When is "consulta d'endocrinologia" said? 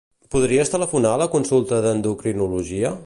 1.37-2.97